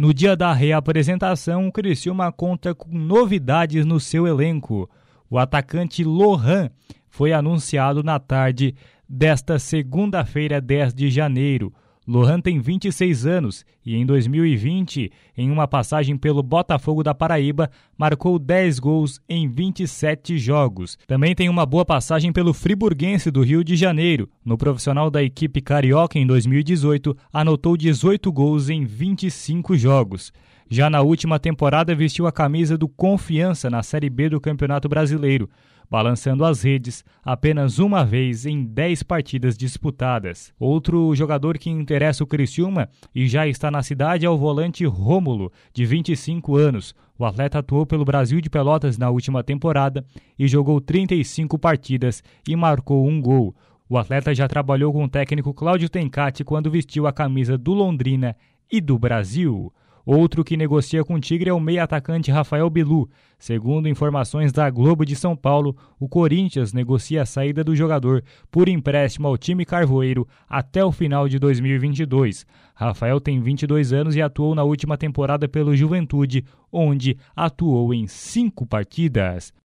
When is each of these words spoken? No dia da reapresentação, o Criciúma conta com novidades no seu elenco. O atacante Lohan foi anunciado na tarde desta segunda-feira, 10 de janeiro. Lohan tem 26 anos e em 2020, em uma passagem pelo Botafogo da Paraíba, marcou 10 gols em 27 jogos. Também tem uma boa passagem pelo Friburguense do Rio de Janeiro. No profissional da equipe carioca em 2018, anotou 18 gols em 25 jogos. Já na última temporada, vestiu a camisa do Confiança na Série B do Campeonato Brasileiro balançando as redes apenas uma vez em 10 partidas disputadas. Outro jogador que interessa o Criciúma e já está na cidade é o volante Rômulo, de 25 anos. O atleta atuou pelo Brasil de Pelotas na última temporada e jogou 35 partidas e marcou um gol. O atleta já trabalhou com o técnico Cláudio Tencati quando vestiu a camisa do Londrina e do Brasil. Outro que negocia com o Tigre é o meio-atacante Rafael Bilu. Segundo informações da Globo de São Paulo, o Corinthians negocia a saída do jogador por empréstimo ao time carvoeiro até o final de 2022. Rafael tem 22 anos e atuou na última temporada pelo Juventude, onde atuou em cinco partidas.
No 0.00 0.14
dia 0.14 0.34
da 0.34 0.50
reapresentação, 0.54 1.68
o 1.68 1.70
Criciúma 1.70 2.32
conta 2.32 2.74
com 2.74 2.88
novidades 2.88 3.84
no 3.84 4.00
seu 4.00 4.26
elenco. 4.26 4.88
O 5.28 5.38
atacante 5.38 6.02
Lohan 6.02 6.70
foi 7.10 7.34
anunciado 7.34 8.02
na 8.02 8.18
tarde 8.18 8.74
desta 9.06 9.58
segunda-feira, 9.58 10.58
10 10.58 10.94
de 10.94 11.10
janeiro. 11.10 11.70
Lohan 12.10 12.40
tem 12.40 12.58
26 12.58 13.24
anos 13.24 13.64
e 13.86 13.94
em 13.94 14.04
2020, 14.04 15.12
em 15.38 15.48
uma 15.48 15.68
passagem 15.68 16.16
pelo 16.16 16.42
Botafogo 16.42 17.04
da 17.04 17.14
Paraíba, 17.14 17.70
marcou 17.96 18.36
10 18.36 18.80
gols 18.80 19.20
em 19.28 19.48
27 19.48 20.36
jogos. 20.36 20.98
Também 21.06 21.36
tem 21.36 21.48
uma 21.48 21.64
boa 21.64 21.84
passagem 21.84 22.32
pelo 22.32 22.52
Friburguense 22.52 23.30
do 23.30 23.42
Rio 23.42 23.62
de 23.62 23.76
Janeiro. 23.76 24.28
No 24.44 24.58
profissional 24.58 25.08
da 25.08 25.22
equipe 25.22 25.60
carioca 25.60 26.18
em 26.18 26.26
2018, 26.26 27.16
anotou 27.32 27.76
18 27.76 28.32
gols 28.32 28.68
em 28.68 28.84
25 28.84 29.76
jogos. 29.76 30.32
Já 30.68 30.90
na 30.90 31.02
última 31.02 31.38
temporada, 31.38 31.94
vestiu 31.94 32.26
a 32.26 32.32
camisa 32.32 32.76
do 32.76 32.88
Confiança 32.88 33.70
na 33.70 33.84
Série 33.84 34.10
B 34.10 34.28
do 34.28 34.40
Campeonato 34.40 34.88
Brasileiro 34.88 35.48
balançando 35.90 36.44
as 36.44 36.62
redes 36.62 37.04
apenas 37.22 37.80
uma 37.80 38.04
vez 38.04 38.46
em 38.46 38.64
10 38.64 39.02
partidas 39.02 39.58
disputadas. 39.58 40.52
Outro 40.58 41.14
jogador 41.14 41.58
que 41.58 41.68
interessa 41.68 42.22
o 42.22 42.26
Criciúma 42.26 42.88
e 43.14 43.26
já 43.26 43.48
está 43.48 43.70
na 43.70 43.82
cidade 43.82 44.24
é 44.24 44.30
o 44.30 44.38
volante 44.38 44.84
Rômulo, 44.84 45.50
de 45.74 45.84
25 45.84 46.56
anos. 46.56 46.94
O 47.18 47.24
atleta 47.24 47.58
atuou 47.58 47.84
pelo 47.84 48.04
Brasil 48.04 48.40
de 48.40 48.48
Pelotas 48.48 48.96
na 48.96 49.10
última 49.10 49.42
temporada 49.42 50.04
e 50.38 50.46
jogou 50.46 50.80
35 50.80 51.58
partidas 51.58 52.22
e 52.48 52.54
marcou 52.54 53.06
um 53.06 53.20
gol. 53.20 53.54
O 53.88 53.98
atleta 53.98 54.32
já 54.32 54.46
trabalhou 54.46 54.92
com 54.92 55.02
o 55.02 55.08
técnico 55.08 55.52
Cláudio 55.52 55.88
Tencati 55.88 56.44
quando 56.44 56.70
vestiu 56.70 57.08
a 57.08 57.12
camisa 57.12 57.58
do 57.58 57.74
Londrina 57.74 58.36
e 58.70 58.80
do 58.80 58.96
Brasil. 58.96 59.72
Outro 60.12 60.42
que 60.42 60.56
negocia 60.56 61.04
com 61.04 61.14
o 61.14 61.20
Tigre 61.20 61.50
é 61.50 61.52
o 61.52 61.60
meio-atacante 61.60 62.32
Rafael 62.32 62.68
Bilu. 62.68 63.08
Segundo 63.38 63.88
informações 63.88 64.50
da 64.50 64.68
Globo 64.68 65.06
de 65.06 65.14
São 65.14 65.36
Paulo, 65.36 65.76
o 66.00 66.08
Corinthians 66.08 66.72
negocia 66.72 67.22
a 67.22 67.24
saída 67.24 67.62
do 67.62 67.76
jogador 67.76 68.24
por 68.50 68.68
empréstimo 68.68 69.28
ao 69.28 69.38
time 69.38 69.64
carvoeiro 69.64 70.26
até 70.48 70.84
o 70.84 70.90
final 70.90 71.28
de 71.28 71.38
2022. 71.38 72.44
Rafael 72.74 73.20
tem 73.20 73.40
22 73.40 73.92
anos 73.92 74.16
e 74.16 74.20
atuou 74.20 74.52
na 74.52 74.64
última 74.64 74.98
temporada 74.98 75.48
pelo 75.48 75.76
Juventude, 75.76 76.44
onde 76.72 77.16
atuou 77.36 77.94
em 77.94 78.08
cinco 78.08 78.66
partidas. 78.66 79.52